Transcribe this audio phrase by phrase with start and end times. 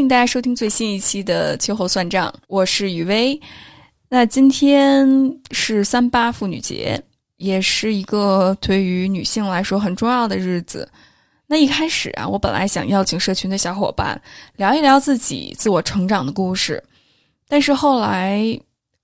[0.00, 3.38] 欢迎大家收听最新一期的秋后算账，我是雨薇。
[4.08, 5.06] 那今天
[5.50, 6.98] 是三八妇女节，
[7.36, 10.90] 也是一个对于女性来说很重要的日子。
[11.46, 14.18] 那一开始啊，我本来想邀请社群的小伙伴
[14.56, 16.82] 聊一聊自己自我成长的故事，
[17.46, 18.58] 但是后来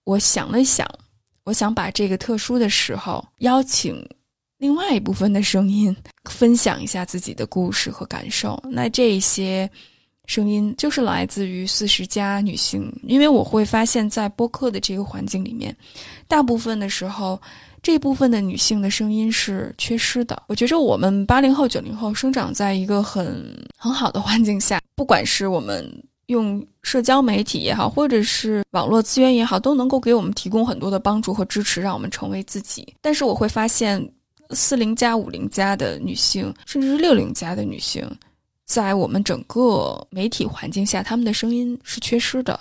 [0.04, 0.88] 我想了想，
[1.44, 4.02] 我想把这个特殊的时候邀请
[4.56, 5.94] 另外一部分的声音，
[6.30, 8.58] 分享一下自己的故事和感受。
[8.70, 9.70] 那这些。
[10.26, 15.74] 声音就是来自于四十加女性，因为我会发现，在播客的这个环境里面，
[16.28, 17.40] 大部分的时候，
[17.82, 20.42] 这部分的女性的声音是缺失的。
[20.48, 25.88] 我觉着我们八零后、九零后生长在一个很很好的环境下，不管是我们
[26.26, 32.94] 用社交媒体也好，或者是网络资源也好，都能够给我们提供很多的帮助和支持，让我们成为自己。
[33.00, 34.04] 但是我会发现，
[34.50, 38.04] 四零加、五零加的女性，甚至是六零加的女性。
[38.66, 42.58] 在我们整个媒体环境下，他们的声音是缺失的。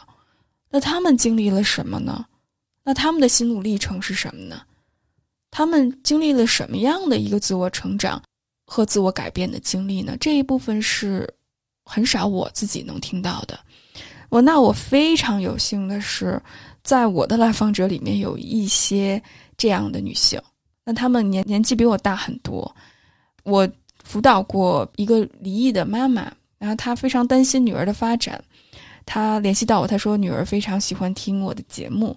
[0.69, 2.23] 那他们经历了什么呢？
[2.83, 4.61] 那他们的心路历程是什么呢？
[5.49, 8.21] 他们经历了什么样的一个自我成长
[8.67, 10.15] 和自我改变的经历呢？
[10.19, 11.27] 这一部分是
[11.85, 13.59] 很少我自己能听到的。
[14.29, 16.39] 我那我非常有幸的是，
[16.83, 19.19] 在我的来访者里面有一些
[19.57, 20.39] 这样的女性。
[20.83, 22.75] 那她们年年纪比我大很多，
[23.43, 23.67] 我。
[24.05, 28.41] 辅导过一个离异的妈妈，然后她非常担心女儿的发展，
[29.05, 32.15] 她联系到我，她说女儿非常喜欢听我的节目，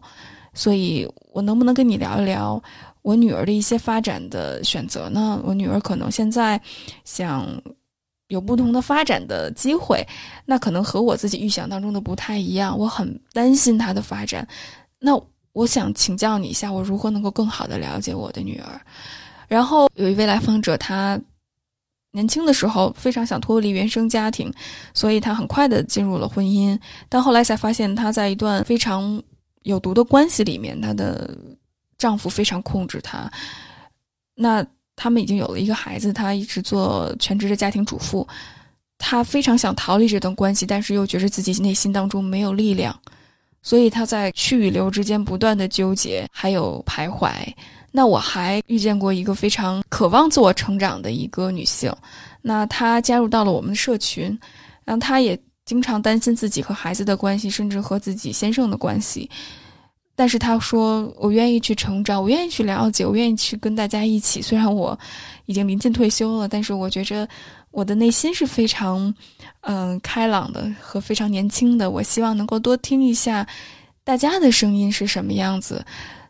[0.53, 2.63] 所以我能不能跟你聊一聊
[3.01, 5.41] 我女儿的一些发展的选择呢？
[5.43, 6.61] 我女儿可能现在
[7.05, 7.49] 想
[8.29, 10.07] 有不同的发展的机会，
[10.45, 14.47] 那可能和我自己预想当中的不太一样，我很担心她的发展。
[15.01, 15.19] 那
[15.55, 18.79] 我想请教你一下，我如何能够更好的了解我的女儿？
[19.49, 21.19] 然后有一位来访者，他。
[22.13, 24.53] 年轻的时候非常想脱离原生家庭，
[24.95, 26.79] 所以她很快的进入了婚姻。
[27.09, 29.23] 但后来才发现，她在一段非常
[29.63, 31.37] 有毒的关系里面，她的
[31.99, 33.31] 丈夫非常控制她。
[34.35, 34.65] 那
[34.97, 38.27] 他们已经有了一个孩子，她一直做全职的家庭主妇。
[38.97, 42.99] 她非常想逃离这段关系，但是又觉得自己内心当中没有力量，
[43.63, 47.31] 所以她在去与留之间不断的纠结，还有徘徊。
[47.91, 51.93] 那我还遇见过一个非常渴望自我成长的一个女性，
[52.43, 54.39] 那她加入到了我们的社群，
[54.85, 59.29] 然后她也经常担心自己和孩子的关系，甚至和自己先生的关系。
[60.15, 64.43] 但是她说：“我愿意去成长，我愿意去了解，我愿意去跟大家一起。
[64.43, 64.99] 虽然我
[65.47, 67.27] 已经临近退休了，但是我觉着
[67.71, 69.15] 我的内心是非常，
[69.61, 71.91] 嗯，开朗的和非常年轻的。
[71.91, 73.47] 我希望能够多听一下
[74.03, 75.85] 大家的声音是什么样子。”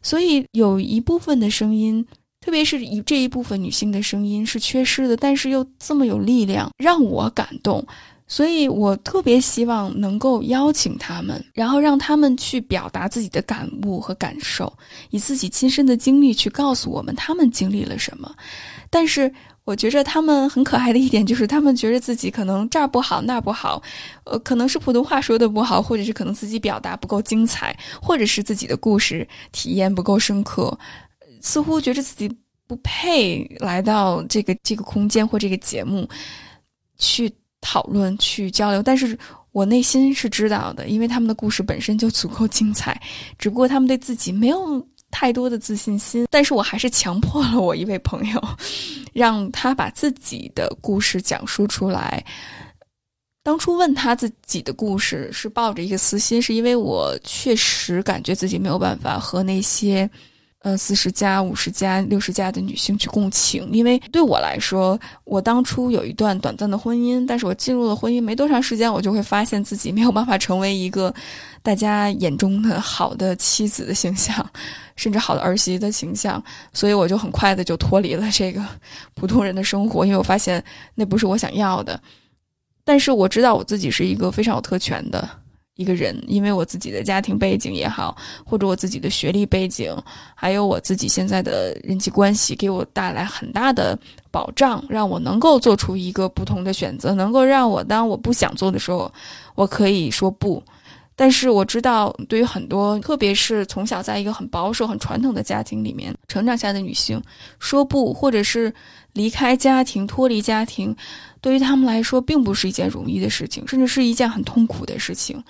[0.09, 2.03] 所以有一部分的声音，
[2.41, 7.87] 特别是以这一部分女性的声音是缺失的，但是又这么有力量，让我感动。
[8.27, 14.73] 所以我特别希望能够邀请他们，然后让他们去表达自己的感悟和感受，
[15.11, 18.35] 以自己亲身的经历去告诉我们他们经历了什么。
[18.89, 19.31] 但是。
[19.69, 23.83] 我觉着他们很可爱的一点就是，他们觉得自己可能这儿不好那儿不好，
[24.25, 30.79] 呃，可能是普通话说的不好，或者是可能自己表达不够精彩，或者是自己的故事体验不够深刻，
[31.43, 32.35] 似乎觉得自己
[32.67, 36.09] 不配来到这个这个空间或这个节目
[36.97, 37.31] 去
[37.61, 38.83] 讨论、去交流。
[38.83, 39.19] 但是
[39.53, 42.99] 我内心是知道的，因为他们的故事本身就足够精彩，
[43.39, 44.83] 只不过他们对自己没有。
[45.11, 48.43] 太多的自信心，但是我还是强迫了我一位朋友，
[49.13, 52.25] 让他把自己的故事讲述出来。
[53.43, 60.09] 当初问他自己的故事，是抱着一个私心，是因为我确实感觉自己没有办法和那些。
[60.61, 71.15] 呃，四十加、五十加、六十加的女性去共情，因为对我来说，我当初有一段短暂的婚姻，但是我进入了婚姻没多长时间，我就会发现自己没有办法成为一个
[71.63, 74.45] 大家眼中的好的妻子的形象，
[74.97, 78.61] 甚至好的儿媳的形象，所以我就很快的就脱离了这个
[79.15, 80.63] 普通人的生活，因为我发现
[80.97, 81.99] 那不是我想要的。
[82.85, 85.29] 但是我知道我自己是一个非常有特权的。
[85.79, 89.97] 一个人，因为我自己的家庭背景也好，或者我自己的学历背景，
[90.35, 93.97] 还有我自己现在的人际关系，给我带来很大的
[94.33, 99.11] 保障，让我能够做出一个不同的选择，能够让我当我不想做的时候，
[99.55, 100.61] 我可以说不。
[101.21, 107.21] 但是我知道，对于很多，特别是从小在一个很保守、很传统的家庭里面成长下的女性，
[107.59, 108.73] 说不，或者是
[109.15, 110.95] 离开家庭、脱离家庭。
[111.41, 115.43] 对于他们来说，并不是一件容易的事情，甚至是一件很痛苦的事情。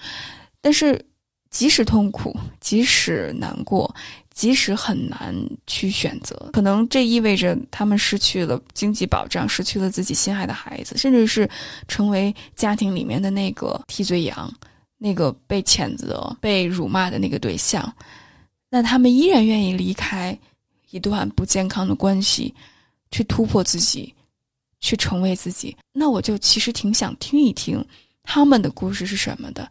[0.62, 1.05] 但是，
[1.50, 3.94] 即使痛苦，即使难过，
[4.32, 5.35] 即使很难
[5.67, 11.47] 去选择，可能这意味着他们失去了经济保障，失去了自己心爱的孩子，甚至是
[11.87, 14.50] 成为家庭里面的那个替罪羊，
[14.98, 17.90] 那个被谴责、被辱骂的那个对象。
[18.68, 20.38] 那他们依然愿意离开
[20.90, 22.54] 一段不健康的关系，
[23.10, 24.12] 去突破自己，
[24.80, 25.74] 去成为自己。
[25.92, 27.82] 那我就其实挺想听一听
[28.22, 29.70] 他们的故事是什么的。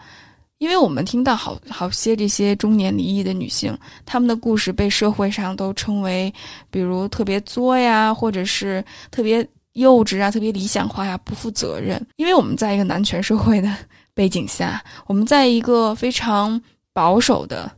[0.58, 6.34] 因为我们听到好好些这些中年离异的女性，她们的故事被社会上都称为，
[6.72, 12.04] 比如特别作呀，或者是特别幼稚啊，特别理想化呀，不负责任。
[12.16, 13.72] 因为我们在一个男权社会的
[14.18, 16.60] 背景下，我们在一个非常
[16.92, 17.72] 保守的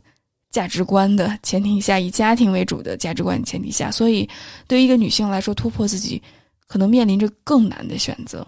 [0.50, 4.26] 价值观的前提下，以家庭为主的价值观前提下，所以
[4.66, 6.22] 对于一个女性来说，突破自己
[6.66, 8.46] 可能面临着更难的选择。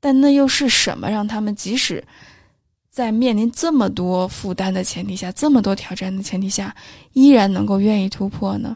[0.00, 2.02] 但那又是什么让他们即使？
[2.90, 6.74] 在面临这么多负担的前提下，这么多挑战的前提下，
[7.12, 8.74] 依然能够愿意突破呢？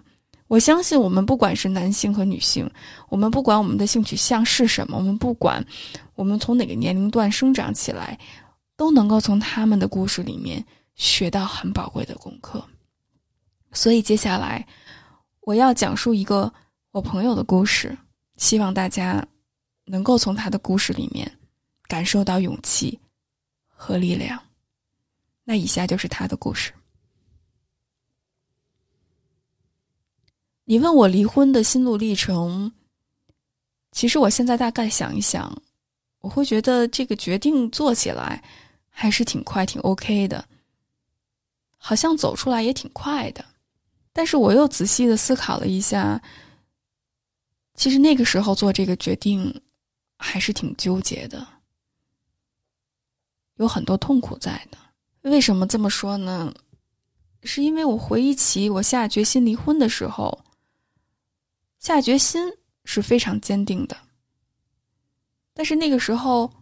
[0.49, 2.69] 我相信，我们不管是男性和女性，
[3.09, 5.65] 我们不管我们的性取向是什么，我们不管
[6.15, 8.19] 我们从哪个年龄段生长起来，
[8.77, 10.65] 都能够从他们的故事里面
[10.97, 12.62] 学到很宝贵的功课。
[13.73, 14.67] 所以，接下来
[15.43, 16.53] 我要讲述一个
[16.91, 17.97] 我朋友的故事，
[18.37, 19.25] 希望大家
[19.85, 21.31] 能够从他的故事里面
[21.87, 22.99] 感受到勇气。
[23.81, 24.37] 和力量。
[25.45, 26.73] 那以下就是他的故事。
[30.70, 32.70] 你问我离婚的心路历程，
[33.91, 35.62] 其实我现在大概想一想，
[36.20, 38.44] 我会觉得这个决定做起来
[38.91, 40.47] 还是挺快、挺 OK 的，
[41.79, 43.43] 好像走出来也挺快的。
[44.12, 46.20] 但是我又仔细的思考了一下，
[47.75, 49.62] 其实那个时候做这个决定
[50.19, 51.49] 还是挺纠结的。
[53.55, 54.76] 有很多痛苦在的，
[55.31, 56.53] 为什么这么说呢？
[57.43, 60.44] 是因为我回忆起我下决心离婚的时候，
[61.79, 62.43] 下决心
[62.85, 63.97] 是非常坚定的，
[65.55, 66.53] 但是那个时候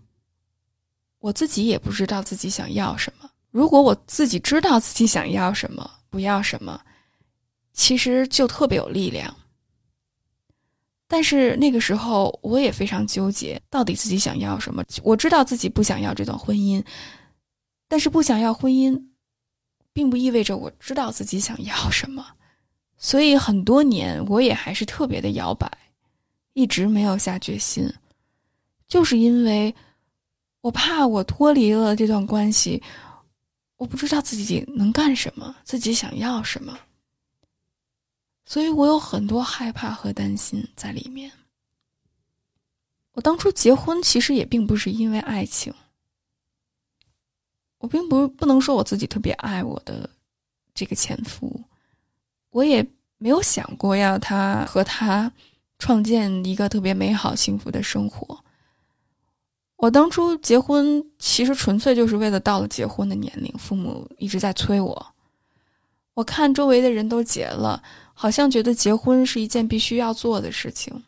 [1.19, 3.31] 我自己也不知道自己想要什么。
[3.51, 6.81] 如果我自己知道自己想要什么，不要什么，
[7.73, 9.35] 其实就特别有力量。
[11.09, 14.85] 但是那个时候，我也非常纠结，到底自己想要什么？
[15.03, 16.85] 我知道自己不想要这段婚姻，
[17.89, 19.09] 但是不想要婚姻，
[19.93, 22.27] 并不意味着我知道自己想要什么。
[22.99, 25.71] 所以很多年，我也还是特别的摇摆，
[26.55, 27.93] 一直没有下决心，
[28.89, 29.75] 就是因为
[30.61, 32.83] 我怕我脱离了这段关系，
[33.77, 36.79] 我不知道自己能干什么，自己想要什么。
[38.47, 41.31] 所以我有很多害怕和担心在里面。
[43.13, 45.73] 我当初结婚其实也并不是因为爱情，
[47.79, 50.09] 我并不不能说我自己特别爱我的
[50.75, 51.61] 这个前夫，
[52.51, 52.87] 我也
[53.19, 55.31] 没有想过要他和他
[55.79, 58.39] 创建一个特别美好幸福的生活。
[59.77, 65.07] 我当初结婚其实纯粹就是为了到了结婚的年龄，父母一直在催我，
[66.15, 67.83] 我看周围的人都结了。
[68.19, 71.05] 好像觉得结婚是一件必须要做的事情，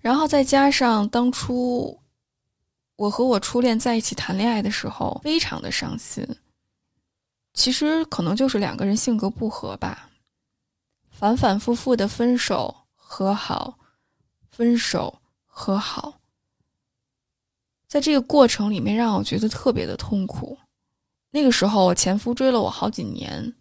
[0.00, 1.98] 然后再加上当初
[2.94, 6.24] 我和我初恋在一起谈恋爱的时候，非常的伤心。
[7.54, 10.10] 其实可能就是两个人性格不合吧，
[11.10, 13.78] 反反复复的分手和好，
[14.50, 16.20] 分手和好，
[17.86, 20.58] 在这个过程里面让我觉得特别的痛苦。
[21.30, 23.54] 那个时候，我前夫追了我好几年。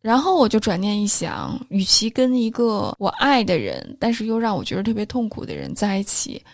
[0.00, 6.44] 然后我就转念一想，与其跟一个我爱的人，但是又让我觉得特别痛苦的人在一起，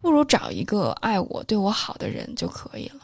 [0.00, 3.03] 不如找一个爱我、对我好的人就可以了。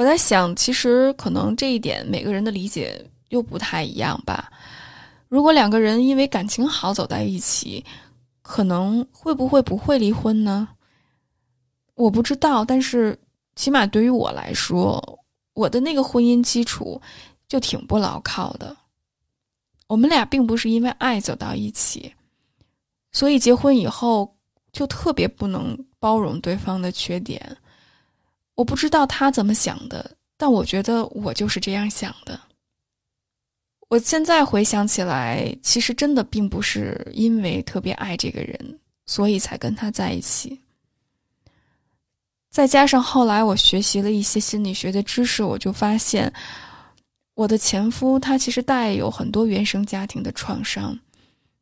[0.00, 4.50] 我在想，其实可能这一点每个人的理解又不太一样吧。
[5.28, 7.84] 如果两个人因为感情好走在一起，
[8.40, 10.66] 可能会不会不会离婚呢？
[11.96, 13.18] 我不知道，但是
[13.56, 15.20] 起码对于我来说，
[15.52, 16.98] 我的那个婚姻基础。
[17.50, 18.76] 就挺不牢靠的。
[19.88, 22.14] 我们俩并不是因为爱走到一起，
[23.10, 24.36] 所以结婚以后
[24.70, 27.56] 就特别不能包容对方的缺点。
[28.60, 32.38] 我不知道他怎么想的，但我觉得我就是这样想的。
[33.88, 40.60] 我现在回想起来，其实真的并不是因为特别爱这个人，所以才跟他在一起。
[42.50, 46.30] 再加上后来我学习了一些心理学的知识，我就发现。
[47.32, 50.98] 我的前夫他其实带有很多原生家庭的创伤，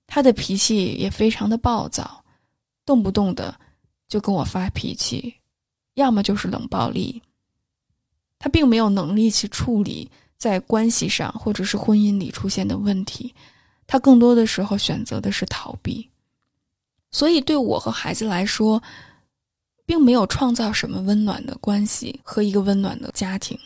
[0.08, 2.24] 他的脾气也非常的暴躁，
[2.84, 3.54] 动不动的
[4.08, 5.32] 就跟我发脾气，
[5.98, 7.20] 要么就是冷暴力，
[8.38, 13.34] 他并没有能力去处理在关系上或者是婚姻里出现的问题，
[13.84, 16.08] 他更多的时候选择的是逃避。
[17.10, 18.80] 所以，对我和孩子来说，
[19.84, 23.58] 并没有创造什么温暖的关系和一个温暖的家庭。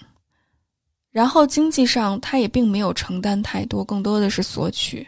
[1.10, 5.06] 然后，经济上他也并没有承担太多，更多的是索取。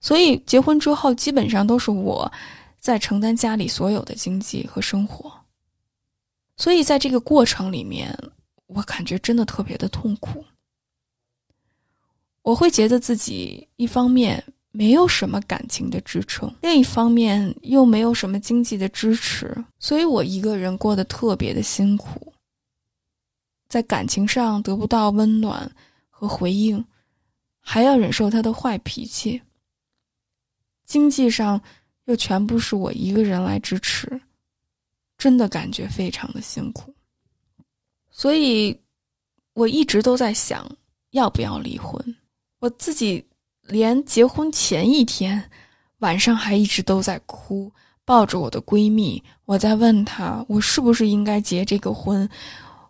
[0.00, 2.32] 所以，结婚之后基本上都是我
[2.78, 5.37] 在承担家里所有的经济和生活。
[6.58, 8.14] 所以，在这个过程里面，
[8.66, 10.44] 我感觉真的特别的痛苦。
[12.42, 14.44] 我会觉得自己一方面。
[14.70, 22.32] 没有什么感情的支撑，另一方面又没有什么经济的支持，所以我一个人过得特别的辛苦。
[23.66, 25.68] 在感情上得不到温暖
[26.10, 26.84] 和回应，
[27.58, 29.40] 还要忍受他的坏脾气。
[30.84, 31.60] 经济上
[32.04, 34.20] 又全部是我一个人来支持，
[35.18, 36.94] 真的感觉非常的辛苦。
[38.10, 38.80] 所以，
[39.52, 40.66] 我一直都在想，
[41.10, 42.16] 要不要离婚。
[42.60, 43.22] 我自己。
[43.68, 45.50] 连结婚前一天
[45.98, 47.70] 晚上还一直都在哭，
[48.02, 52.26] 抱着我的闺蜜，我在问她，我是不是应该结这个婚？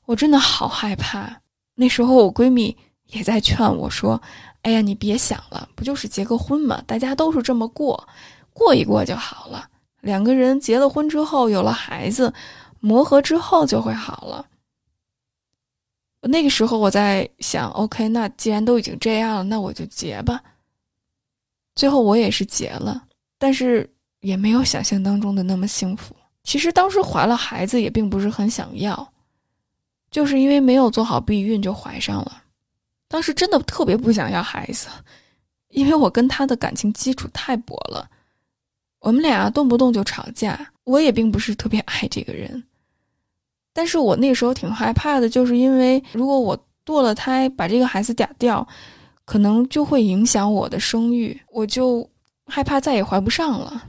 [0.04, 1.36] 我真的好害怕。
[1.74, 4.22] 那时候我闺蜜也在劝我说
[4.62, 8.08] ：“哎呀，你别想了，不就是结个婚嘛，大家都是这么过，
[8.52, 9.68] 过一过就好了。
[10.08, 12.32] 两个人结了婚之后有了孩子，
[12.80, 14.46] 磨合之后就会好了。”
[16.24, 20.42] 那个时候我在想，OK，那既然都已经这样了，那我就结吧。
[21.76, 23.04] 最后我也是结了，
[23.38, 23.88] 但是
[24.20, 26.16] 也没有想象当中的那么幸福。
[26.42, 29.12] 其实当时怀了孩子也并不是很想要，
[30.10, 32.42] 就是因为没有做好避孕就怀上了。
[33.08, 34.88] 当时真的特别不想要孩子，
[35.68, 38.08] 因为我跟他的感情基础太薄了，
[39.00, 40.70] 我们俩动不动就吵架。
[40.84, 42.64] 我也并不是特别爱这个人，
[43.72, 48.66] 但是我那时候挺害怕的，就是因为如果我堕了胎，把这个孩子打掉。
[49.30, 52.08] 可能就会影响我的生育，我就
[52.46, 53.86] 害怕再也怀不上了，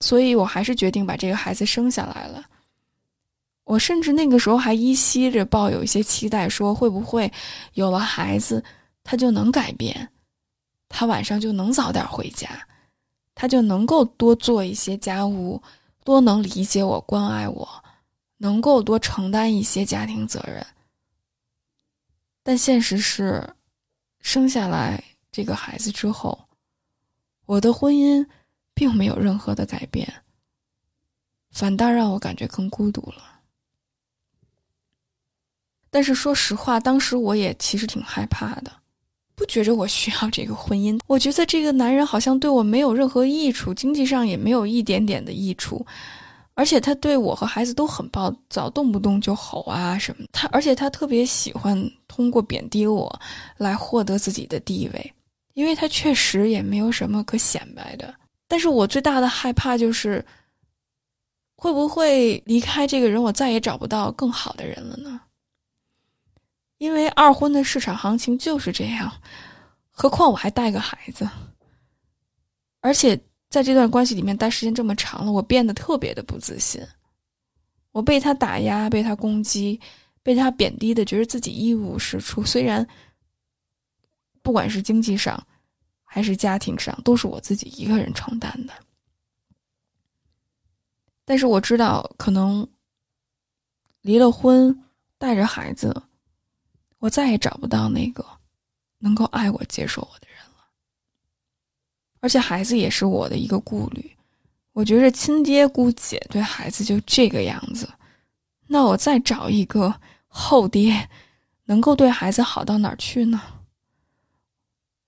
[0.00, 2.42] 所以我还是决定把这个孩子生下来了。
[3.64, 7.30] 我甚至那个时候还依稀着抱有一些期待，说会不会
[7.74, 8.64] 有了孩子，
[9.04, 10.08] 他就能改变，
[10.88, 12.48] 他晚上就能早点回家，
[13.34, 15.62] 他就能够多做一些家务，
[16.04, 17.84] 多能理解我、关爱我，
[18.38, 20.66] 能够多承担一些家庭责任。
[22.42, 23.56] 但现实是。
[24.24, 26.46] 生下来这个孩子之后，
[27.44, 28.24] 我的婚姻
[28.72, 30.22] 并没有任何的改变，
[31.50, 33.40] 反倒让我感觉更孤独了。
[35.90, 38.72] 但是说实话，当时我也其实挺害怕的，
[39.42, 40.96] 不觉着我需要这个婚姻。
[41.08, 45.84] 我觉得这个男人好像对我没有任何益处，经济上也没有一点点的益处。
[46.54, 50.24] 而且他对我和孩子都很暴躁，动不动就吼啊什么。
[50.30, 53.12] 他而且他特别喜欢通过贬低我
[53.56, 55.12] 来获得自己的地位，
[55.54, 58.14] 因为他确实也没有什么可显摆的。
[58.46, 60.24] 但是我最大的害怕就是，
[61.56, 65.20] 会不会离开这个人，我再也找不到更好的人了呢？
[66.82, 69.12] 因为二婚的市场行情就是这样，
[69.92, 71.28] 何况我还带个孩子，
[72.80, 73.16] 而且。
[73.52, 76.80] 在这段关系里面待时间这么长了，我变得特别的不自信。
[77.90, 79.78] 我被他打压，被他攻击，
[80.22, 82.42] 被他贬低的，觉得自己一无是处。
[82.42, 82.88] 虽然
[84.40, 85.46] 不管是经济上
[86.02, 88.72] 还是家庭上，都是我自己一个人承担的，
[91.26, 92.66] 但是我知道，可能
[94.00, 94.82] 离了婚，
[95.18, 95.94] 带着孩子，
[97.02, 98.24] 我再也找不到那个
[98.98, 100.64] 能够爱我、接受我的人了。
[102.20, 104.16] 而且孩子也是我的一个顾虑，
[104.72, 107.92] 我觉着亲爹姑姐对孩子就这个样子，
[108.68, 109.92] 那我再找一个
[110.28, 111.08] 后爹，
[111.64, 113.42] 能够对孩子好到哪儿去呢？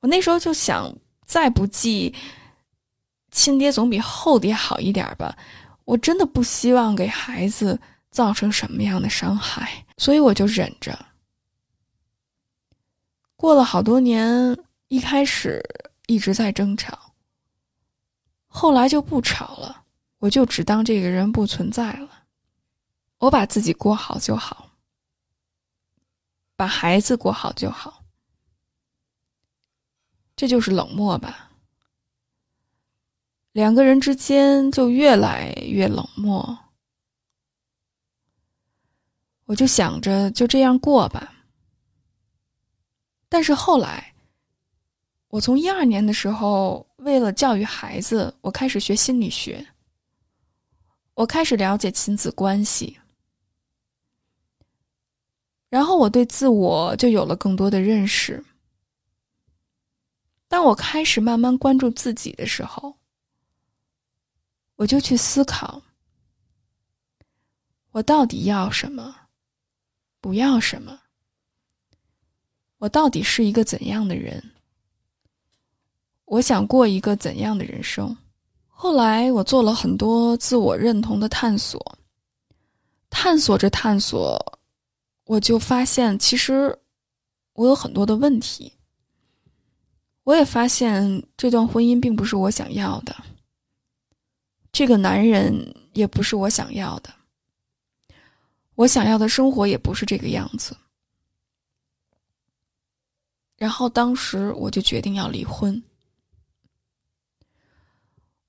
[0.00, 0.92] 我那时候就想，
[1.24, 2.12] 再不济，
[3.30, 5.38] 亲爹总比后爹好一点吧。
[5.84, 10.98] 我真的不希望给孩子造成什么样的伤害，所以我就忍着。
[13.36, 14.56] 过了好多年，
[14.88, 15.62] 一开始
[16.06, 17.14] 一直在争吵。
[18.46, 19.84] 后来就不吵了，
[20.18, 22.24] 我就只当这个人不存在了。
[23.18, 24.70] 我把自己过好就好，
[26.54, 28.04] 把孩子过好就好。
[30.36, 31.50] 这就是冷漠吧？
[33.52, 36.58] 两个人之间就越来越冷漠。
[39.46, 41.33] 我就想着就这样过吧。
[43.34, 44.14] 但是后来。
[45.26, 49.66] 我从一二年的时候，为了教育孩子，我开始学心理学。
[51.14, 52.96] 我开始了解亲子关系，
[55.68, 58.44] 然后我对自我就有了更多的认识。
[60.46, 62.96] 当我开始慢慢关注自己的时候，
[64.76, 65.82] 我就去思考：
[67.90, 69.16] 我到底要什么，
[70.20, 71.00] 不要什么？
[72.84, 74.44] 我到底是一个怎样的人？
[76.26, 78.14] 我想过一个怎样的人生？
[78.68, 81.98] 后来我做了很多自我认同的探索，
[83.08, 84.38] 探索着探索，
[85.24, 86.78] 我就发现其实
[87.54, 88.70] 我有很多的问题。
[90.24, 93.16] 我也发现这段婚姻并不是我想要的，
[94.72, 97.08] 这个男人也不是我想要的，
[98.74, 100.76] 我想要的生活也不是这个样子。
[103.64, 105.82] 然后当时我就决定要离婚。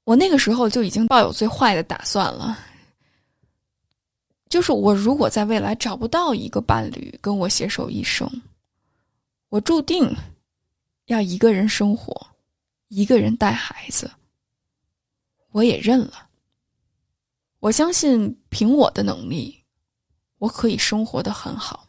[0.03, 2.59] 我那个时候就已经抱有最坏的打算了，
[4.49, 8.29] 就是我如果在未来找不到一个伴侣跟我携手一生，
[9.47, 10.13] 我注定
[11.05, 12.27] 要一个人生活，
[12.89, 14.11] 一个人带孩子。
[15.51, 16.27] 我也认了，
[17.59, 19.63] 我相信凭我的能力，
[20.39, 21.87] 我可以生活的很好。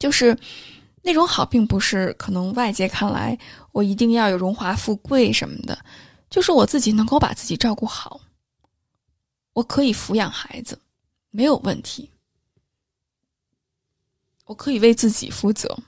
[0.00, 0.36] 就是
[1.06, 3.38] 那种好，并不是可能外界看来
[3.72, 5.78] 我一定要有荣华富贵什么的。
[6.30, 8.22] 就是我自己能够把自己照顾好，
[9.52, 10.80] 我可以抚养孩子，
[11.30, 12.10] 没有问题。
[14.46, 15.78] 我可以为自己负责，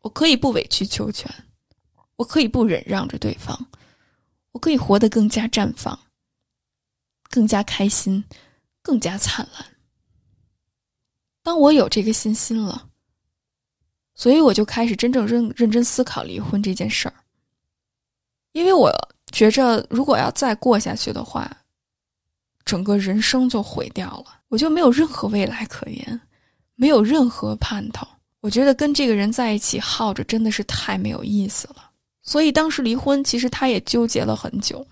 [0.00, 1.32] 我可以不委曲求全，
[2.16, 3.68] 我可以不忍让着对方，
[4.50, 5.98] 我可以活得更加绽放，
[7.30, 8.24] 更加开心，
[8.82, 9.64] 更加灿烂。
[11.42, 12.90] 当我有这个信心了，
[14.18, 17.14] 所以我就开始真正认认真思考离婚这件事儿。
[18.50, 18.92] 因为我
[19.30, 21.48] 觉着，如果要再过下去的话，
[22.64, 26.20] 整个人生就毁掉了，我就没有任何未来可言，
[26.74, 28.06] 没有任何盼头。
[28.40, 31.90] 我觉得跟这个人在一起耗着真的是太没有意思了。
[32.22, 34.84] 所以当时离婚，其实他也纠结了很久，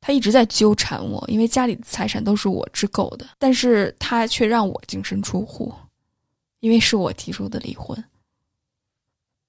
[0.00, 5.74] 他一直在纠缠我，因为家里的财产都是我支够的，但是他却让我净身出户，
[6.64, 8.02] 因为是我提出的离婚。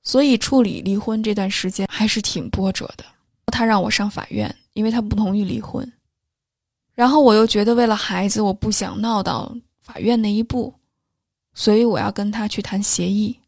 [0.04, 3.06] 所以处理离婚这段时间还是挺波折的。
[3.54, 5.90] 他让我上法院，因为他不同意离婚。
[6.94, 10.74] 然后我又觉得为了孩子，我不想闹到法院那一步，
[11.54, 13.40] 所以我要跟他去谈协议。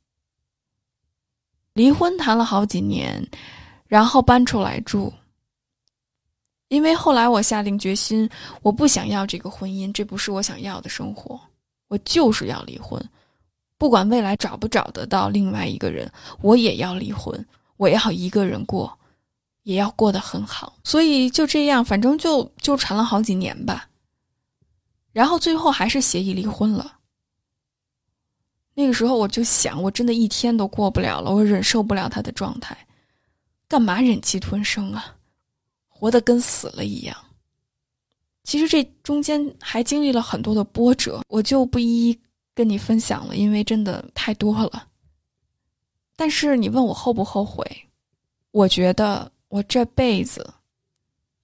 [1.73, 3.21] 离婚谈了好几年，
[3.86, 5.13] 然后搬出来住。
[6.69, 8.30] 因为后来我下定决心，
[8.62, 11.38] 我不想要这个婚姻，这不是我想要的生活，
[11.89, 12.97] 我就是要离婚。
[13.77, 16.11] 不管未来找不找得到另外一个人，
[16.41, 17.45] 我也要离婚，
[17.77, 18.97] 我要一个人过，
[19.63, 20.77] 也要过得很好。
[20.83, 23.89] 所以就这样，反正就纠缠了好几年吧。
[25.11, 26.97] 然后最后还是协议离婚了。
[28.73, 32.77] 那个时候我就想，我真的一天都过不了了，我忍受不了他的状态，
[33.67, 35.15] 干嘛忍气吞声啊？
[35.87, 37.17] 活得跟死了一样。
[38.43, 42.19] 其实这中间还经历了很多的波折，我就不一一。
[42.57, 44.87] 跟你分享了，因为真的太多了。
[46.15, 47.63] 但是你问我后不后悔，
[48.49, 50.55] 我觉得我这辈子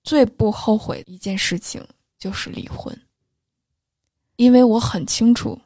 [0.04, 3.00] 最不后悔的一件事情就是离婚，
[4.38, 5.62] 因为我很清楚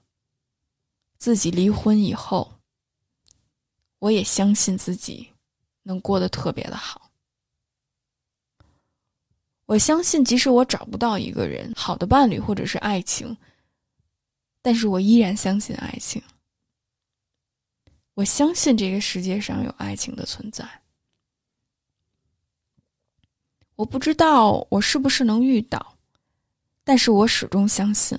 [1.17, 2.51] 自己离婚以后，
[3.99, 5.29] 我也相信自己
[5.83, 7.09] 能过得特别的好。
[9.65, 13.37] 我相信，即使我找不到一个人好的伴侣或者是爱情。
[14.61, 16.21] 但是我依然相信爱情。
[18.13, 20.67] 我相信这个世界上有爱情的存在。
[23.75, 25.95] 我不知道我是不是能遇到，
[26.83, 28.17] 但是我始终相信。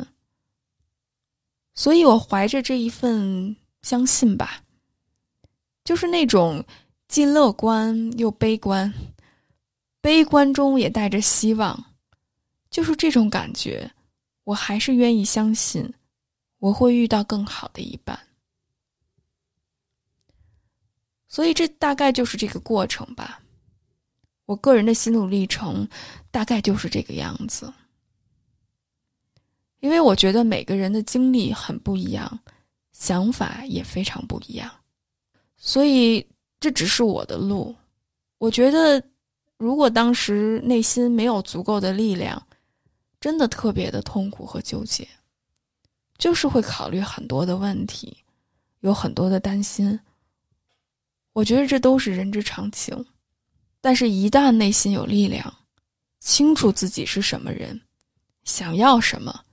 [1.74, 4.62] 所以我怀着这一份相信吧，
[5.84, 6.64] 就是那种
[7.08, 8.92] 既乐观又悲观，
[10.00, 11.92] 悲观中也带着希望，
[12.70, 13.90] 就是这种感觉，
[14.44, 15.92] 我还是愿意相信。
[16.58, 18.18] 我会遇到更好的一半，
[21.28, 23.40] 所以这大概就是这个过程吧。
[24.46, 25.88] 我个人的心路历程
[26.30, 27.72] 大概就是这个样子，
[29.80, 32.40] 因为我觉得每个人的经历很不一样，
[32.92, 34.70] 想法也非常不一样，
[35.56, 36.26] 所以
[36.58, 37.76] 这只是我的路。
[38.38, 39.02] 我觉得，
[39.58, 42.44] 如果当时内心没有足够的力量，
[43.20, 45.06] 真的特别的痛苦和纠结。
[46.18, 48.18] 就是会考虑很多的问题，
[48.80, 49.98] 有很多的担心。
[51.32, 53.06] 我觉得这都是人之常情，
[53.80, 55.54] 但是，一旦内心有力量，
[56.18, 57.80] 清楚自己是什么人，
[58.42, 59.44] 想要什么，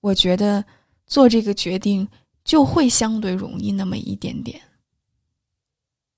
[0.00, 0.64] 我觉得
[1.06, 2.08] 做这个决定
[2.44, 4.62] 就会相对容易那么一点点。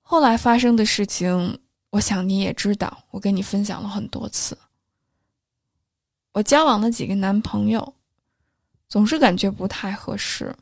[0.01, 4.55] 后来发生的事情，我想你也知道，我跟你分享了很多次。
[6.33, 7.95] 我交往的几个男朋友，
[8.89, 10.53] 总是感觉不太合适，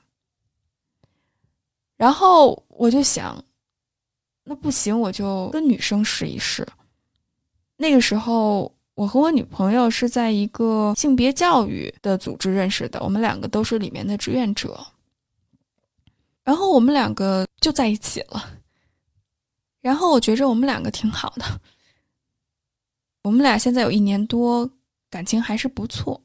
[1.95, 3.43] 然后我就想，
[4.43, 6.67] 那不行，我就跟女生试一试。
[7.77, 8.71] 那个时候。
[8.97, 14.75] 我和我女朋友是在一个性别教育的组织认识的，我们两个都是里面的志愿者，
[16.43, 18.43] 然后我们两个就在一起了。
[19.81, 21.45] 然后我觉着我们两个挺好的，
[23.21, 24.67] 我们俩现在有一年多，
[25.11, 26.19] 感情还是不错。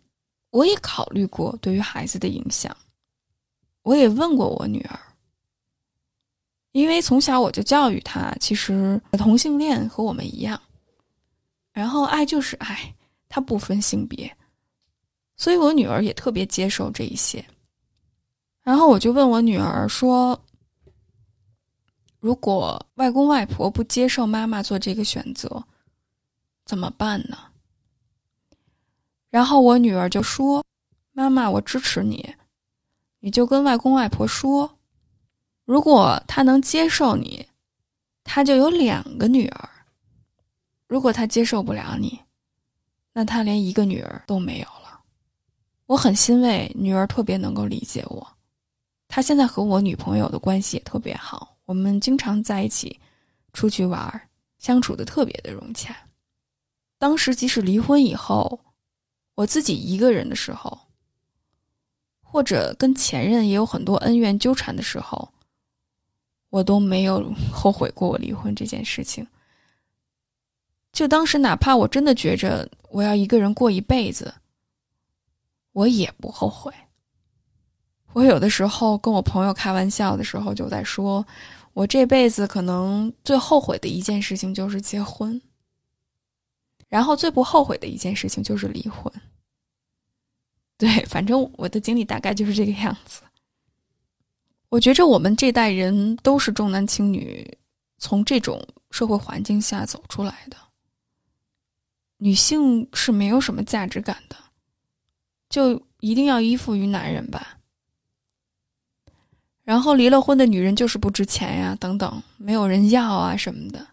[0.53, 2.77] 我也考虑过对于孩子的影响，
[3.81, 5.01] 我也问过我女儿，
[6.73, 10.61] 因为从小我就教育她，其实同性恋和我们一样。
[11.73, 12.95] 然后爱就是爱，
[13.31, 14.31] 它不分性别，
[15.37, 17.43] 所以我女儿也特别接受这一些。
[18.63, 20.39] 然后我就问我女儿说
[22.21, 25.65] ：“如果外公外婆不接受妈妈做这个选择，
[26.67, 27.39] 怎么办呢？”
[29.33, 30.63] 然后我女儿就说
[31.13, 32.35] ：“妈妈，我支持你，
[33.19, 34.71] 你就跟外公外婆说，
[35.65, 37.49] 如果他能接受你，
[38.23, 39.71] 他就有两个女儿。”
[40.87, 42.21] 如果他接受不了你，
[43.15, 45.01] 那他连一个女儿都没有了。
[45.87, 48.37] 我很欣慰，女儿特别能够理解我。
[49.09, 53.01] 她现在和我女朋友的关系也特别好，我们经常在一起
[53.55, 55.97] 出去玩，相处的特别的融洽。
[56.99, 58.61] 当时即使离婚以后，
[59.35, 60.79] 我自己一个人的时候，
[62.21, 65.33] 或者跟前任也有很多恩怨纠缠的时候，
[66.51, 69.27] 我都没有后悔过我离婚这件事情。
[70.93, 74.35] 就当时，哪怕我真的觉着我要一个人过一辈子，
[75.73, 76.71] 我也不后悔。
[78.13, 81.27] 我有的时候跟我朋友开玩笑的时候，就在说，
[81.73, 85.41] 我这辈子可能最后悔的一件事情就是结婚，
[86.93, 89.11] 然后最不后悔的一件事情就是离婚。
[90.77, 93.23] 对，反正我的经历大概就是这个样子。
[94.69, 97.51] 我觉着我们这代人都是重男轻女，
[97.97, 100.57] 从这种社会环境下走出来的。
[102.19, 104.37] 女性是没有什么价值感的，
[105.49, 107.57] 就一定要依附于男人吧。
[109.65, 113.92] 然后离了婚的女人就是不值钱呀，等等，没有人要啊什么的。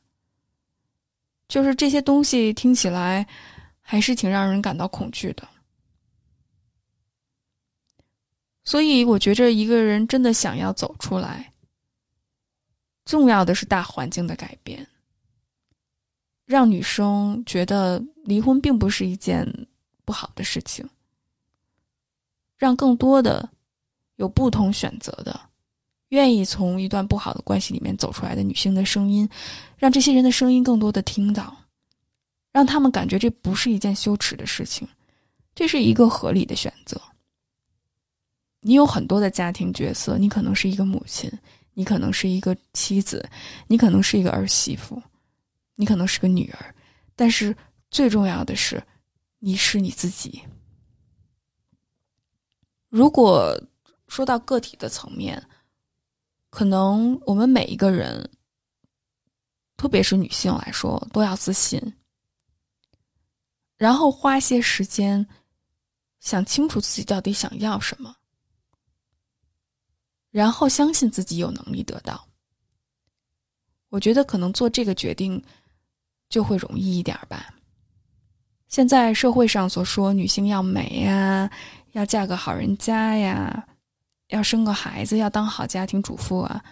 [1.50, 3.28] 就是这些东西听起来
[3.82, 5.46] 还是挺让人感到恐惧的。
[8.64, 11.52] 所以我觉着一个人真的想要走出来，
[13.04, 14.88] 重要的是大环境的改变。
[16.46, 19.46] 让女生觉得离婚并不是一件
[20.06, 20.88] 不好的事情，
[22.58, 23.50] 让更多的
[24.16, 25.49] 有不同选择的、
[26.10, 29.28] 愿意从一段不好的关系里面走出来的女性的声音，
[29.78, 31.56] 让这些人的声音更多的听到，
[32.52, 34.88] 让他们感觉这不是一件羞耻的事情，
[35.56, 37.02] 这是一个合理的选择。
[38.62, 41.32] 你有很多的家庭角色，你可能是一个母亲，
[41.74, 43.28] 你可能是一个妻子，
[43.68, 45.02] 你可能是一个儿媳妇。
[45.76, 46.76] 你可能是个女儿，
[47.16, 47.56] 但是
[47.90, 48.84] 最重要的是，
[49.40, 50.42] 你是你自己。
[52.90, 53.58] 如果
[54.10, 55.42] 说到个体的层面，
[56.60, 58.30] 可能我们每一个人，
[59.78, 61.82] 特别是女性来说，都要自信，
[63.78, 65.26] 然后花些时间
[66.20, 68.14] 想清楚自己到底想要什么，
[70.32, 72.28] 然后相信自己有能力得到。
[73.88, 75.42] 我觉得可能做这个决定。
[76.28, 77.56] 就会容易一点吧。
[78.68, 81.50] 现在社会上所说女性要美呀，
[81.94, 83.68] 要嫁个好人家呀，
[84.30, 86.64] 要生个孩子，要当好家庭主妇啊，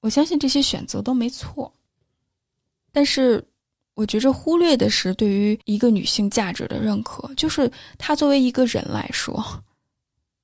[0.00, 1.72] 我相信这些选择都没错。
[2.92, 3.44] 但是，
[3.94, 9.62] 我觉着忽略的是对于一个女性价值的认可，就是她作为一个人来说。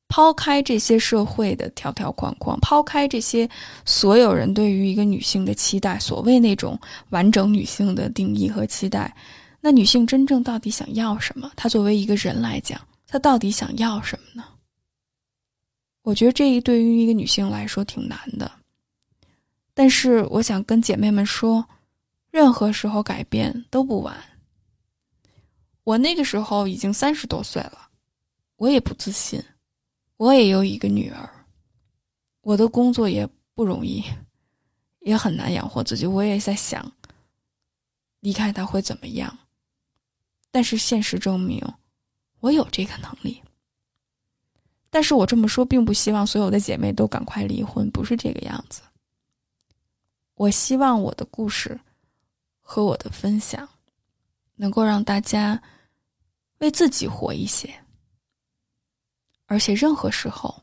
[0.09, 3.49] 抛开这些社会的条条框框，抛开这些
[3.87, 9.17] 所有人对于一个女性的期待，所谓那种完整女性的定义和期待，
[9.59, 11.51] 那女性真正到底想要什么？
[11.57, 14.47] 她作为一个人来讲，她到底想要什么呢？
[16.03, 18.51] 我觉得这一对于一个女性来说挺难的。
[19.75, 21.67] 但是我想跟姐妹们说，
[22.31, 24.17] 任何时候改变都不晚。
[25.85, 27.88] 我那个时候已经三十多岁了，
[28.57, 29.43] 我也不自信。
[30.17, 31.29] 我也有一个女儿，
[32.43, 34.05] 我的工作也不容易，
[35.01, 36.07] 也很难养活自己。
[36.07, 36.93] 我也在想，
[38.21, 39.37] 离开他会怎么样？
[40.51, 41.61] 但是现实证明，
[42.41, 43.43] 我有这个能力。
[44.94, 48.83] 但是我这么说，并不希望所有的姐妹都赶快离婚，不是这个样子。
[50.35, 51.81] 我希望我的故事
[52.61, 53.66] 和我的分享，
[54.55, 55.61] 能够让大家
[56.59, 57.74] 为自己活一些，
[59.46, 60.62] 而且任何时候，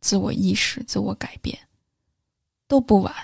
[0.00, 1.58] 自我意识、自我改变
[2.66, 3.14] 都不晚。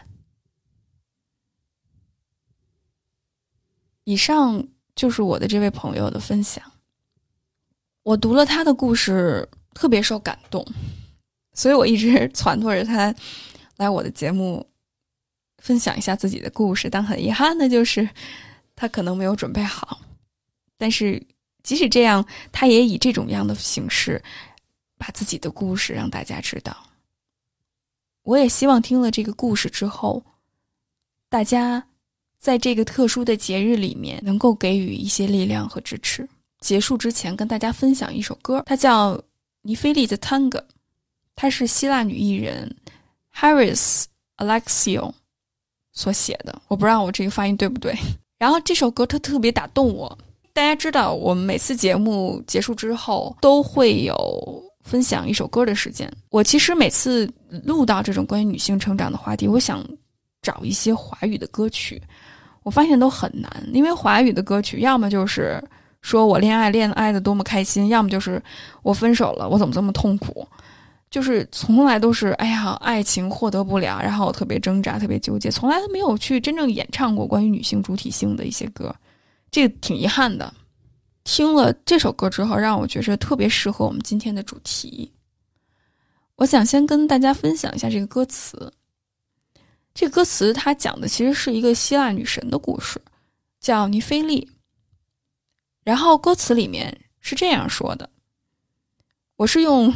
[4.04, 4.62] 以上
[4.94, 6.62] 就是我的这位朋友的分享。
[8.02, 10.66] 我读了他的故事，特别受感动，
[11.52, 13.14] 所以我一直 撺掇着他
[13.76, 14.66] 来我的节目
[15.58, 16.88] 分享一下自己的故事。
[16.88, 18.08] 但很遗憾的就是，
[18.74, 20.00] 他可能没有准备好。
[20.78, 21.22] 但是
[21.62, 24.22] 即使这样，他也以这种样的形式
[24.96, 26.76] 把自己的故事让大家知道。
[28.22, 30.24] 我也希望听了这个故事之后，
[31.28, 31.86] 大家。
[32.38, 36.28] 在这个特殊的节日里面，能够给予一些力量和支持。
[36.60, 39.16] 结束之前，跟大家分享一首歌，它叫
[39.66, 40.50] 《尼菲利的 Tango》，
[41.34, 42.76] 它是希腊女艺人
[43.34, 44.04] Harris
[44.36, 45.12] Alexio
[45.92, 46.62] 所写的。
[46.68, 47.92] 我不知道我这个发音对不对。
[48.38, 50.16] 然后这首歌它特别打动我。
[50.52, 56.10] 大家知道，我们每次节目结束之后都会有分享一首歌的时间。
[56.30, 57.28] 我其实每次
[57.64, 59.84] 录到这种关于女性成长的话题，我想
[60.40, 62.00] 找一些华语的歌曲。
[62.62, 65.62] 我发现都很难，因为华语的歌曲要么就是
[66.06, 68.40] 说我恋爱恋爱的多么开心，要么就是
[68.84, 70.46] 我分手了，我怎么这么痛苦，
[71.10, 78.94] 就是从来都是哎呀，爱情获得不了，然后我特别挣扎，特别纠结，从来都没有去真正演唱过关于女性主体性的一些歌，
[79.50, 80.54] 这挺遗憾的。
[81.24, 85.10] 听了这首歌之后，让我觉着特别适合我们今天的主题。
[86.36, 88.72] 我想先跟大家分享一下这个歌词。
[89.92, 93.00] 这歌词它讲的其实是一个希腊女神的故事，
[93.58, 94.48] 叫尼菲利。
[95.86, 98.10] 然后歌词里面是这样说的
[99.38, 99.94] ：“我是用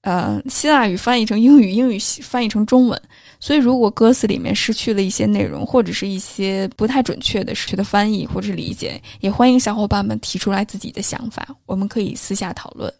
[0.00, 2.98] 呃希腊语翻译成英语，英语翻译成中文，
[3.38, 12.90] 所以如果歌词里面失去了一些内容，或者是一些不太准确的、失去的翻译或者理解，也欢迎小伙伴们提出来自己的想法，我们可以私下讨论。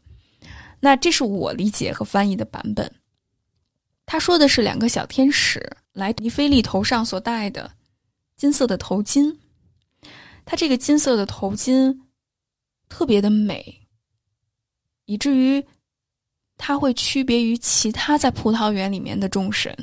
[0.78, 2.92] 那这是我理解和翻译的版本。
[4.04, 7.72] 他说的是两个小天使。”来，尼菲利头上所戴的
[8.36, 9.36] 金色的头巾，
[10.44, 11.98] 它这个金色的头巾
[12.90, 13.88] 特别的美，
[15.06, 15.66] 以至于
[16.58, 19.74] 它会区别于其他在葡萄园里面的众神。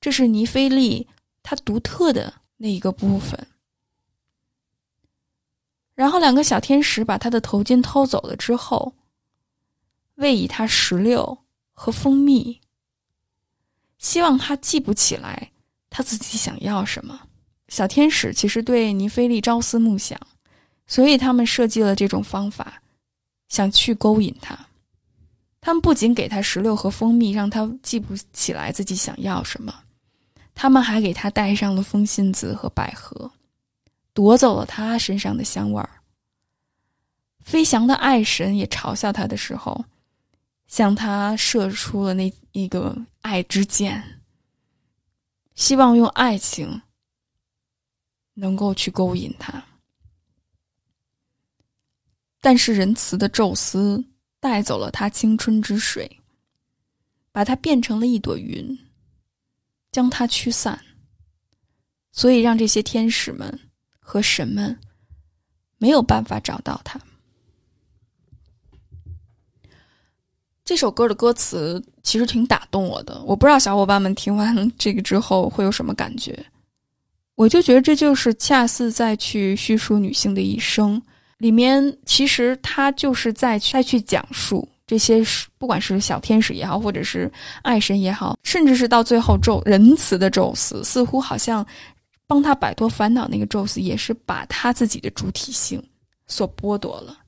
[0.00, 1.06] 这是尼菲利
[1.42, 3.46] 它独特的那一个部分。
[5.94, 8.94] 然后，两个小天使把他的头巾偷走了之后，
[10.14, 11.36] 喂以他石榴
[11.72, 12.58] 和蜂蜜。
[13.98, 15.52] 希望他记不起来
[15.90, 17.28] 他自己想要什么。
[17.68, 20.18] 小天使其实对尼菲利朝思暮想，
[20.90, 22.82] 所以他们设计了这种方法，
[23.48, 24.58] 想去勾引他。
[25.60, 29.84] 他们不仅给他石榴和蜂蜜，让他记不起来自己想要什么，
[30.52, 33.30] 他们还给他带上了风信子和百合，
[34.12, 35.88] 夺走了他身上的香味儿。
[37.44, 39.84] 飞翔的爱神也嘲笑他的时候。
[40.66, 44.20] 向他射出了那一个爱之箭，
[45.56, 46.80] 希望用爱情
[48.34, 49.60] 能够去勾引他。
[52.40, 54.02] 但是仁慈的宙斯
[54.40, 56.20] 带走了他青春之水，
[57.32, 58.78] 把他变成了一朵云，
[59.92, 60.80] 将他驱散，
[62.12, 63.60] 所以让这些天使们
[63.98, 64.78] 和神们
[65.78, 66.98] 没有办法找到他。
[70.64, 76.46] 这首歌的歌词其实挺打动我的，我不知道小伙伴们听完这个之后会有什么感觉。
[77.34, 81.02] 我就觉得这就是恰似在去叙述女性的一生，
[81.40, 85.20] 里面其实他就是在再去讲述这些，
[85.58, 87.28] 不管是小天使也好，或者是
[87.62, 91.66] 爱神也好，甚至是到最后宙仁慈的宙斯，似乎好像
[92.26, 95.82] 帮他摆脱烦恼那个宙斯，也是把他自己的主体性
[96.28, 97.18] 所剥夺了，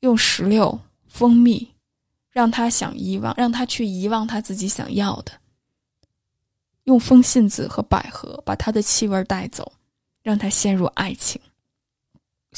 [0.00, 1.68] 用石榴、蜂蜜。
[2.30, 5.32] 让他想遗忘，让他去遗忘他自己想要的。
[6.84, 9.72] 用风信子和百合把他的气味带走，
[10.22, 11.40] 让他陷入爱情。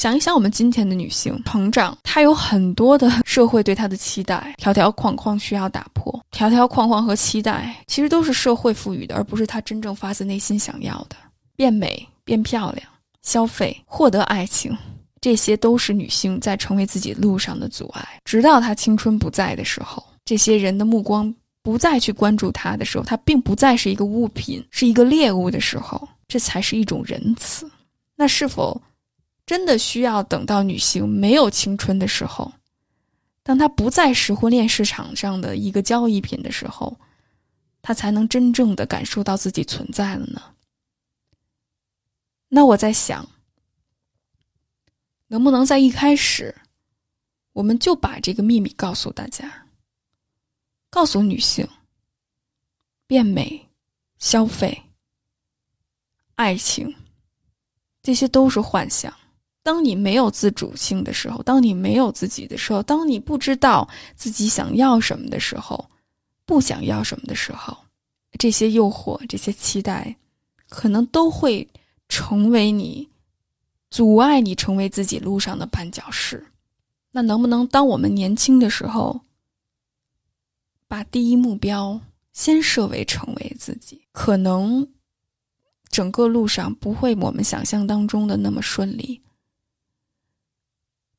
[0.01, 6.25] 想一想，我们今天的女性成长，她有很多的 社会对她的期待，条条框框需要打破。
[6.31, 11.17] 条条框框和期待其实都是社会赋予的，而不是她真正发自内心想要的。
[11.55, 12.89] 变美、变漂亮、
[13.21, 14.75] 消费、获得爱情。
[15.21, 27.71] 这些都是女性在成为自己路上的阻碍，直到她青春不在的时候，这些人的目光不再去关注她的时候，她并不再是一个物品，是一个猎物的时候，这才是一种仁慈。
[28.17, 28.81] 那是否
[29.51, 32.53] 真的需要等到女性没有青春的时候，
[33.43, 36.97] 当她不再是婚恋市场上的一个交易品的时候，
[37.83, 40.55] 她才能真正的感受到自己存在了呢？
[42.47, 43.29] 那我在想，
[45.27, 46.55] 能不能在一开始，
[47.53, 49.67] 我们就把这个秘密告诉大家，
[50.91, 51.69] 告诉女性，
[53.09, 53.69] 变美、
[54.21, 54.81] 消费、
[56.37, 56.95] 爱情，
[58.01, 59.13] 这些都是幻想。
[59.63, 65.89] 当你没有自主性的时候，当你没有自己的时候，当你不知道自己想要什么的时候，
[66.47, 67.77] 不想要什么的时候，
[68.39, 70.17] 这些诱惑、这些期待，
[70.69, 71.69] 可能都会
[72.09, 73.07] 成为你
[73.91, 76.45] 阻碍你成为自己路上的绊脚石。
[77.13, 79.21] 那能不能当我们年轻的时候，
[80.89, 82.01] 把第一目标
[82.33, 84.01] 先设为成为自己？
[84.13, 84.89] 可能
[85.91, 89.21] 整个路上不会我们想象当中的那么顺利。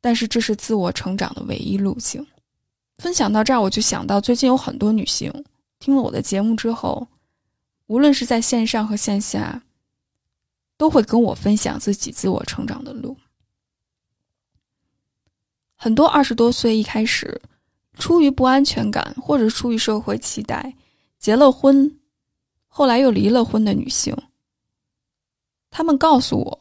[0.01, 2.25] 但是这是自我成长的唯一路径。
[2.97, 5.31] 分享到这儿，我就想到最近有很多女性
[5.79, 7.07] 听了我的节目之后，
[7.87, 9.61] 无论是在线上和线下，
[10.77, 13.15] 都会跟我分享自己自我成长的路。
[15.75, 17.41] 很多二十多岁一开始，
[17.97, 20.75] 出于不安全感或者出于社会期待，
[21.17, 21.99] 结了婚，
[22.67, 24.15] 后来又离了婚的女性，
[25.71, 26.59] 她们告诉我，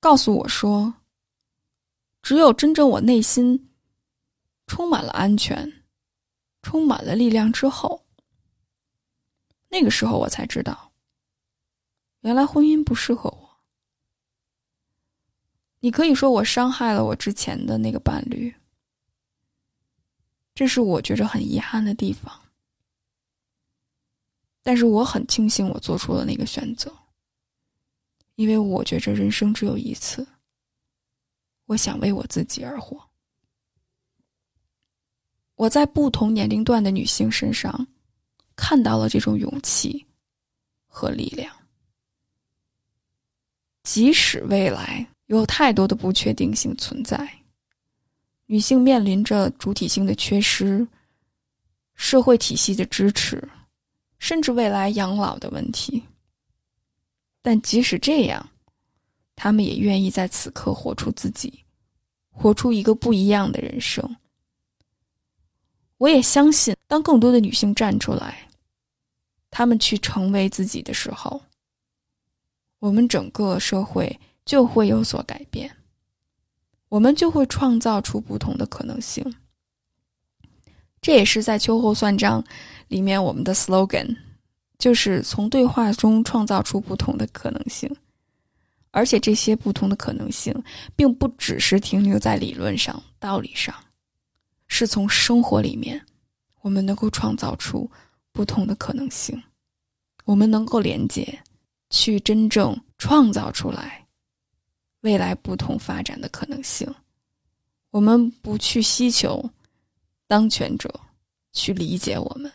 [0.00, 0.92] 告诉我说。
[2.26, 3.70] 只有真正我内心
[4.66, 5.84] 充满了安全，
[6.60, 8.04] 充满了力量之后，
[9.68, 10.90] 那个时候我才知道，
[12.22, 13.60] 原来婚姻不适合我。
[15.78, 18.52] 你可以说我伤害了我之前的那个伴侣，
[20.52, 22.42] 这是我觉着很遗憾的地方。
[24.64, 26.92] 但是我很庆幸我做出了那个选择，
[28.34, 30.26] 因为我觉着人生只有一次。
[31.66, 33.00] 我想为我自己而活。
[35.54, 37.86] 我在不同年龄段的女性身上
[38.54, 40.04] 看到了这种勇气
[40.86, 41.54] 和力量。
[43.82, 47.38] 即使未来有太多的不确定性存在，
[48.46, 50.86] 女性面临着主体性的缺失、
[51.94, 53.48] 社会体系的支持，
[54.18, 56.02] 甚至未来养老的问题，
[57.42, 58.50] 但即使这样。
[59.36, 61.62] 他们也愿意在此刻活出自己，
[62.30, 64.16] 活出一个不一样的人生。
[65.98, 68.48] 我也相信，当更多的女性站出来，
[69.50, 71.40] 她们去成为自己的时候，
[72.78, 75.74] 我们整个社会就会有所改变，
[76.88, 79.24] 我们就会创造出不同的可能性。
[81.00, 82.44] 这也是在秋后算账
[82.88, 84.16] 里面我们的 slogan，
[84.78, 87.88] 就是从对话中创造出不同的可能性。
[88.96, 90.54] 而且这些不同的可能性，
[90.96, 93.74] 并不只是停留在理论上、道理上，
[94.68, 96.02] 是从生活里面，
[96.62, 97.90] 我们能够创造出
[98.32, 99.38] 不同的可能性，
[100.24, 101.38] 我们能够连接，
[101.90, 104.02] 去真正创造出来
[105.02, 106.90] 未来不同发展的可能性。
[107.90, 109.44] 我们不去希求
[110.26, 110.90] 当权者
[111.52, 112.50] 去理解我们，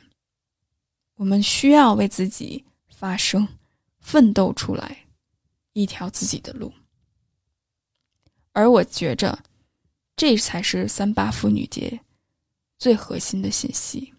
[1.18, 3.48] 我们需要为自己发声，
[4.00, 5.01] 奋斗出来。
[5.74, 6.72] 一条自己的路，
[8.52, 9.38] 而我觉着，
[10.16, 12.00] 这才是三八妇女节
[12.78, 14.14] 最核心的信息。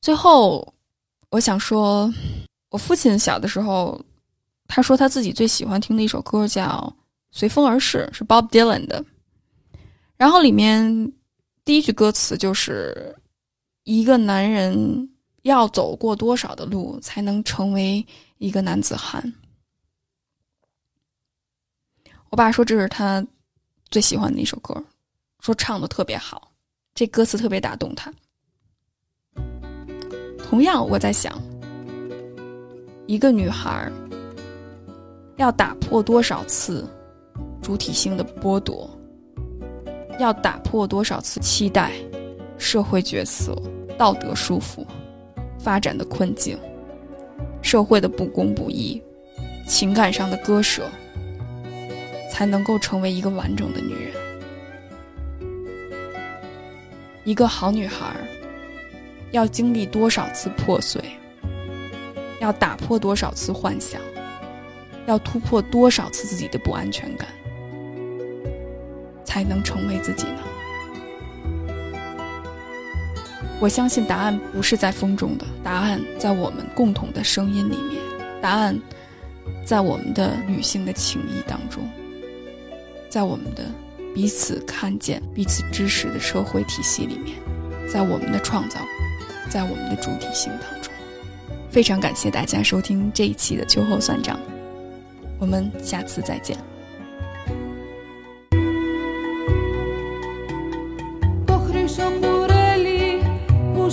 [0.00, 0.74] 最后，
[1.28, 2.12] 我想说，
[2.70, 4.02] 我父亲小的时候，
[4.66, 6.92] 他说他自己最喜欢听的一首歌叫
[7.30, 9.04] 《随风而逝》，是 Bob Dylan 的。
[10.16, 11.12] 然后里面
[11.64, 13.14] 第一句歌词就是
[13.84, 15.10] ：“一个男人
[15.42, 18.06] 要走过多少的路，才能成为？”
[18.40, 19.22] 一个男子汉，
[22.30, 23.22] 我爸说这是他
[23.90, 24.82] 最喜欢的一首歌，
[25.40, 26.50] 说唱的特别好，
[26.94, 28.10] 这歌词特别打动他。
[30.42, 31.38] 同样，我在想，
[33.06, 33.92] 一个女孩
[35.36, 36.88] 要打破多少次
[37.60, 38.88] 主体性的剥夺，
[40.18, 41.92] 要打破多少次期待、
[42.56, 43.54] 社会角色、
[43.98, 44.82] 道德束缚、
[45.62, 46.58] 发展的困境。
[47.62, 49.02] 社会的不公不义，
[49.66, 50.88] 情感上的割舍，
[52.30, 54.14] 才能够成为一个完整的女人。
[57.24, 58.16] 一个好女孩，
[59.30, 61.02] 要经历多少次破碎，
[62.40, 64.00] 要打破多少次幻想，
[65.06, 67.28] 要突破多少次自己的不安全感，
[69.22, 70.42] 才能成为自己呢？
[73.60, 78.00] 我相信答案不是在风中的，答案在我们共同的声音里面，
[78.40, 78.76] 答案
[79.66, 81.86] 在我们的女性的情谊当中，
[83.10, 83.64] 在我们的
[84.14, 87.36] 彼此看见、彼此支持的社会体系里面，
[87.86, 88.80] 在我们的创造，
[89.50, 90.90] 在我们的主体性当中。
[91.70, 94.40] 非常感谢大家收听这一期的秋后算账，
[95.38, 96.56] 我们下次再见。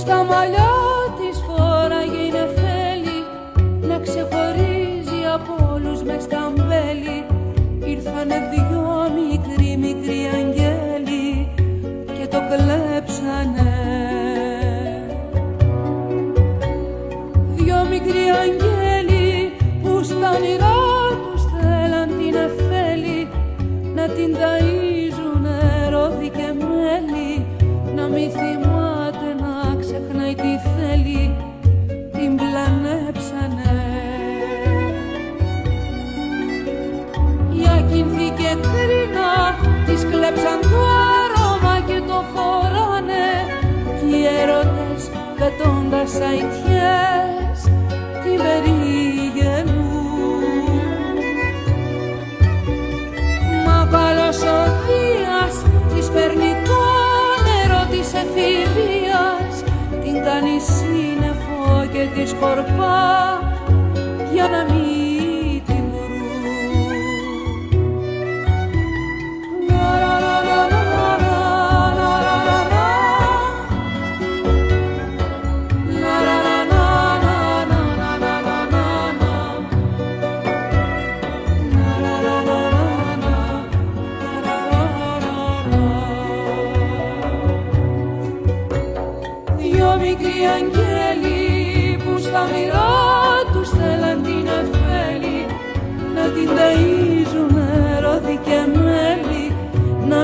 [0.07, 0.73] Τα μαλλιά
[1.17, 3.19] της φοράγε είναι νεφέλη
[3.81, 7.25] Να ξεχωρίζει από όλους μες τα μπέλη.
[7.85, 9.56] Ήρθανε δυο μικρές
[45.47, 47.59] πετώντας αητιές
[48.23, 49.87] τη περίγενουν
[53.65, 55.55] Μα καλός ο Δίας
[55.93, 56.81] της παίρνει το
[57.47, 59.53] νερό της εφηβείας
[60.03, 63.41] την κάνει σύννεφο και τη σκορπά
[64.33, 64.86] για να μην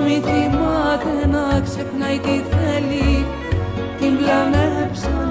[0.04, 3.26] μη θυμάται να ξεχνάει τι θέλει.
[4.00, 5.23] Την πλανέψα